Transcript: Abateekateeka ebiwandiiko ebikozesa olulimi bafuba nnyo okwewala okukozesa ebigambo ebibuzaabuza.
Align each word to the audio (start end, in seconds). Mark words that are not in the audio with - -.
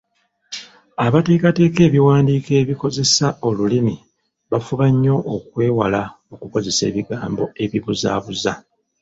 Abateekateeka 1.05 1.79
ebiwandiiko 1.87 2.51
ebikozesa 2.61 3.25
olulimi 3.47 3.95
bafuba 4.51 4.85
nnyo 4.93 5.15
okwewala 5.35 6.01
okukozesa 6.33 6.81
ebigambo 6.89 7.43
ebibuzaabuza. 7.63 8.53